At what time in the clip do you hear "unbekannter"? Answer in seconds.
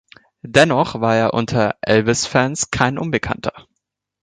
2.97-3.67